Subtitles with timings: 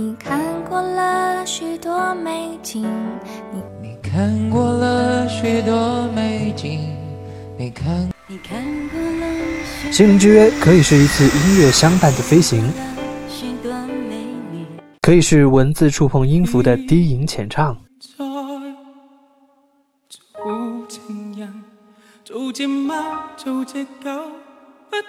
[0.00, 2.86] 你看过了许多美景，
[3.52, 6.96] 你你看过了许多美景，
[7.58, 8.08] 你看。
[8.26, 9.26] 你看过了
[9.92, 12.66] 心灵之约可以是一次音乐相伴的飞行，
[13.28, 13.70] 许多
[14.08, 14.16] 美
[14.52, 14.64] 丽。
[15.02, 17.76] 可以是文字触碰音符的低吟浅唱，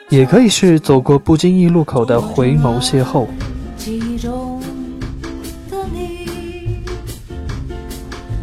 [0.09, 3.25] 也可以是走过不经意路口的回眸邂逅。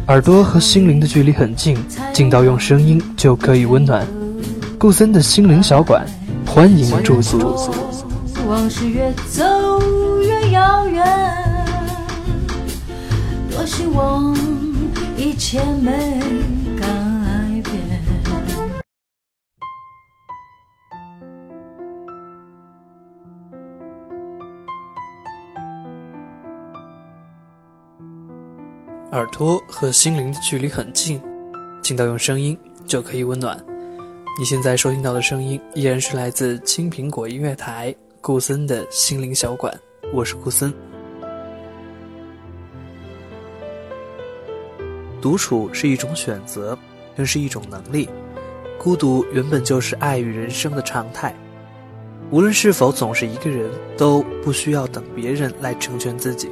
[0.09, 1.77] 耳朵和心灵的距离很近，
[2.11, 4.03] 近到用声音就可以温暖。
[4.79, 6.03] 顾森的心灵小馆，
[6.47, 7.37] 欢迎驻足。
[8.47, 9.43] 往事越走
[10.23, 11.05] 越遥远，
[13.51, 14.35] 多希望
[15.15, 16.19] 一切没
[16.75, 16.87] 改
[29.11, 31.19] 耳朵和心灵的距离很近，
[31.81, 33.57] 近到用声音就可以温暖。
[34.37, 39.73] 你现在收听到的声音依然是来自青苹果音乐台顾森的心灵小馆，
[40.13, 40.71] 我是顾森。
[45.19, 46.77] 独处是一种选择，
[47.17, 48.07] 更是一种能力。
[48.77, 51.35] 孤独原本就是爱与人生的常态。
[52.29, 56.47] 无论是否总是一个人，都不需要等别人来成全自己。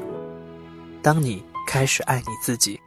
[1.03, 2.79] 当你开始爱你自己。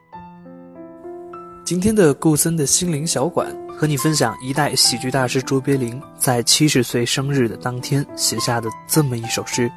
[1.66, 9.70] 今天的顾森的心灵小馆和你分享一代喜剧大师卓别林在七十岁生日的当天写下的这么一首诗：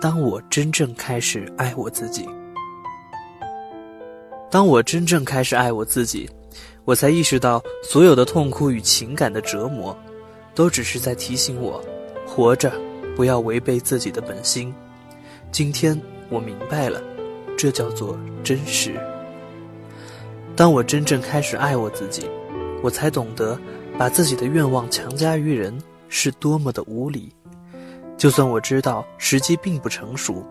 [0.00, 2.28] 当我真正开始爱我自己，
[4.50, 6.28] 当我真正开始爱我自己，
[6.84, 9.96] 我才意识到所有的痛苦与情感的折磨，
[10.56, 11.82] 都只是在提醒我，
[12.26, 12.72] 活着
[13.14, 14.74] 不要违背自己的本心。
[15.52, 17.00] 今天我明白了，
[17.62, 18.92] 这叫做真实。
[20.56, 22.28] 当我真正开始爱我自己，
[22.82, 23.56] 我才懂得，
[23.96, 27.32] 把自己的愿望强加于人是多么的无理。
[28.18, 30.44] 就算我知道时机并不成熟，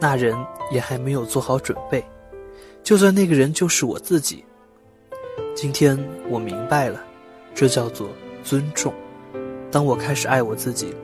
[0.00, 0.32] 那人
[0.70, 2.04] 也还没有做好准备。
[2.84, 4.44] 就算那个人就是我自己。
[5.56, 5.98] 今天
[6.28, 7.02] 我明白了，
[7.52, 8.10] 这叫做
[8.44, 8.94] 尊重。
[9.72, 10.94] 当我开始爱我自己，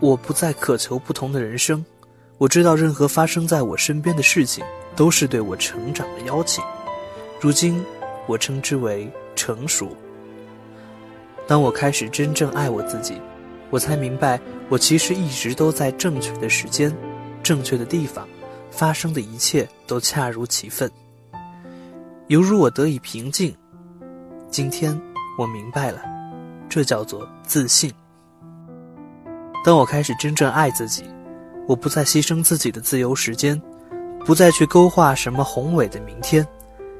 [0.00, 1.84] 我不再渴求不同的人生。
[2.38, 6.62] 我知道，任何发生在我身边的事情，都是对我成长的邀请。
[7.40, 7.84] 如今，
[8.26, 9.96] 我称之为成熟。
[11.48, 13.20] 当我开始真正爱我自己，
[13.70, 16.94] 我才明白，我其实一直都在正确的时间、
[17.42, 18.28] 正确的地方，
[18.70, 20.88] 发生的一切都恰如其分，
[22.28, 23.52] 犹如我得以平静。
[24.48, 24.96] 今天，
[25.36, 26.00] 我明白了，
[26.68, 27.92] 这叫做自信。
[29.64, 31.04] 当我开始真正爱自己，
[31.68, 33.60] 我不再牺牲自己的自由时间，
[34.24, 36.44] 不再去勾画什么宏伟的明天。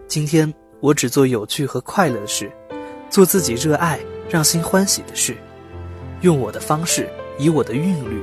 [0.07, 2.53] 今天我只做有趣和快乐的事，
[3.09, 5.35] 做自己热爱、让心欢喜的事，
[6.21, 7.09] 用我的方式，
[7.39, 8.23] 以我的韵律。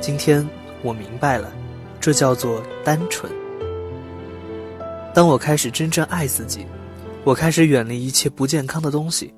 [0.00, 0.48] 今天
[0.80, 1.52] 我明白了，
[2.00, 3.30] 这叫做单纯。
[5.12, 6.64] 当我开始真正爱自己，
[7.24, 9.34] 我开始远离一切不健康的东西，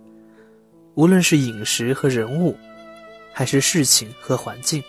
[0.96, 2.54] 无论是饮食和人物，
[3.32, 4.84] 还是事情和环境，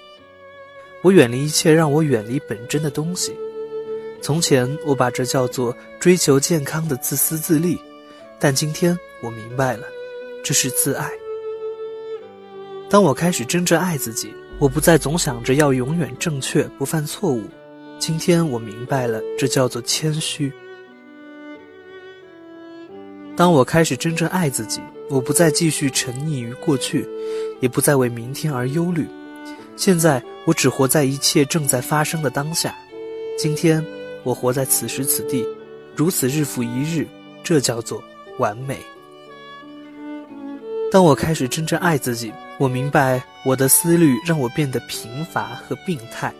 [1.05, 3.31] 我远离一切让我远离本真的东西。
[4.23, 7.79] 从前我把这叫做追求健康的自私自利，
[8.39, 9.83] 但今天我明白了，
[10.43, 11.07] 这是自爱。
[12.89, 17.43] 当我开始真正爱自己，我不再总想着要永远正确不犯错误。
[17.99, 20.51] 今天我明白了，这叫做谦虚。
[23.37, 27.07] 当我开始真正爱自己，我不再继续沉溺于过去，
[27.59, 29.05] 也不再为明天而忧虑。
[29.75, 32.75] 现在我只活在一切正在发生的当下。
[33.37, 33.85] 今天。
[34.25, 35.45] 我活在此时此地，
[35.95, 37.07] 如此日复一日，
[37.43, 38.03] 这叫做
[38.39, 38.79] 完美。
[40.91, 46.33] 当我开始真正爱自己，我明白我的思虑让我变得贫乏和病态，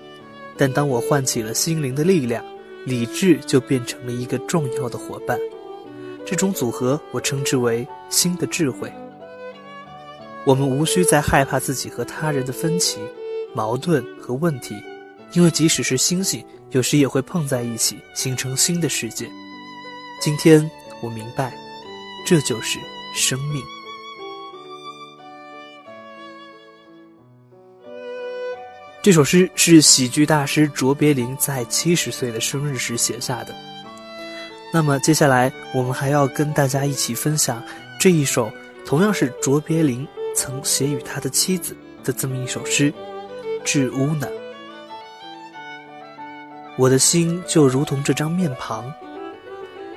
[0.57, 2.43] 但当我唤起了心灵的力量，
[2.87, 5.37] 理智就变成了一个重要的伙伴。
[6.25, 8.91] 这种组合，我称之为新的智慧。
[10.43, 12.97] 我们无需再害怕自己和他人的分歧、
[13.55, 14.75] 矛盾和问题。
[15.31, 19.27] 因为即使是星星，有时也会碰在一起，形成新的世界。
[20.21, 20.69] 今天
[21.01, 21.53] 我明白，
[22.25, 22.79] 这就是
[23.13, 23.63] 生命。
[29.01, 33.53] 这首诗是喜剧大师卓别林在七十岁的生日时写下的。
[34.73, 37.61] 那么接下来，我们还要跟大家一起分享
[37.99, 38.51] 这一首
[38.85, 42.91] 同样是卓别林曾写与他的妻子的这么一首诗
[43.65, 44.27] 《致乌呢》。
[46.77, 48.93] 我的心就如同这张面庞，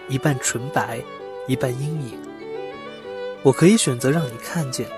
[0.08, 0.98] 一半纯白，
[1.46, 2.18] 一半阴影。
[3.42, 4.88] 我可以选择让你看见，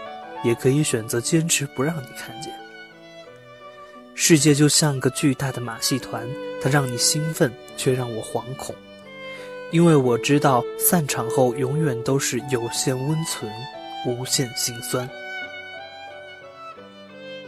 [0.44, 2.50] 也可以选择坚持不让你看见。
[4.14, 6.26] 世界就像个巨大的马戏团，
[6.62, 8.75] 它让你兴奋，却让我惶恐，
[9.70, 13.50] 因为我知道散场后永远都是有限温存，
[14.06, 15.08] 无限心酸。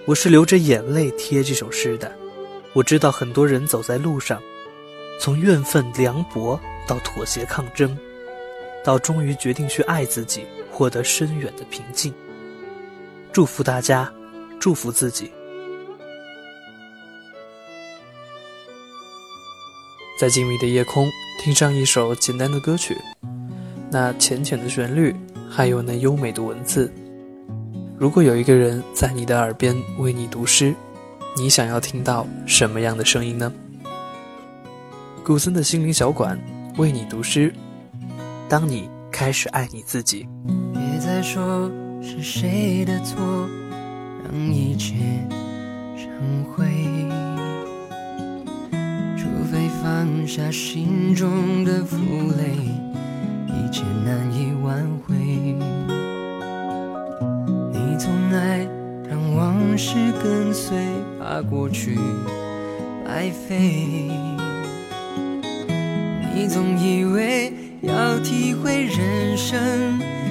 [0.04, 2.10] 我是流着眼泪贴这首诗的。
[2.72, 4.42] 我知道很多人走在路上，
[5.20, 6.58] 从怨愤凉薄
[6.88, 7.96] 到妥协抗争，
[8.82, 12.12] 到终于决定去爱自己，获得深远的平静。
[13.32, 14.12] 祝福大家，
[14.58, 15.30] 祝福自己。
[20.18, 21.08] 在静谧的夜空，
[21.40, 22.96] 听上一首简单的歌曲，
[23.88, 25.14] 那浅浅的旋律，
[25.48, 26.92] 还有那优美的文字。
[28.02, 30.74] 如果有一个人在你的耳边为你读诗，
[31.36, 33.52] 你想要听到什么样的声音呢？
[35.22, 36.36] 古森的心灵小馆
[36.78, 37.54] 为你读诗。
[38.48, 40.26] 当你开始爱你自己，
[40.72, 41.70] 别再说
[42.02, 43.48] 是谁的错，
[44.24, 44.96] 让一切
[45.96, 46.66] 成灰。
[49.16, 51.96] 除非放下心中的负
[52.36, 52.56] 累，
[59.84, 60.78] 是跟随，
[61.18, 61.98] 怕过去
[63.04, 63.84] 白费。
[66.32, 69.58] 你总以为要体会人生，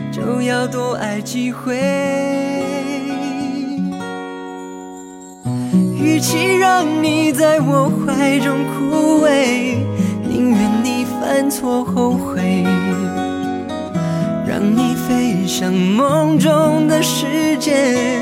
[0.09, 1.75] 就要多爱几回。
[6.01, 9.75] 与其让你在我怀中枯萎，
[10.29, 12.63] 宁愿你犯错后悔，
[14.47, 18.21] 让你飞向梦中的世界，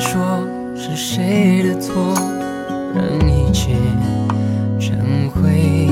[0.00, 1.94] 说是谁的错
[2.94, 3.76] 让一切
[4.80, 5.88] 成灰。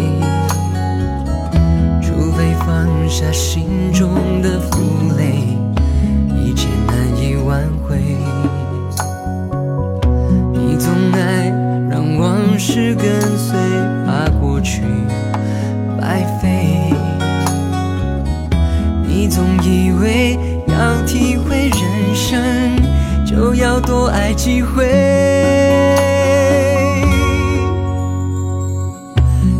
[2.01, 5.59] 除非放下心中的负累
[6.43, 8.48] 一切难以挽回。
[24.49, 24.87] 机会，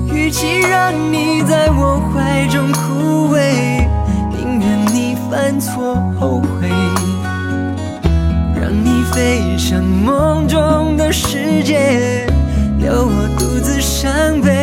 [0.07, 3.87] 与其让你在我怀中枯萎，
[4.33, 6.71] 宁愿你犯错后悔，
[8.59, 12.27] 让你飞向梦中的世界，
[12.79, 14.58] 留我独自伤悲。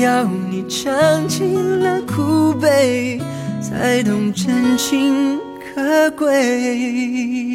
[0.00, 3.20] 要你尝尽了苦悲，
[3.60, 5.38] 才懂真情
[5.74, 7.49] 可贵？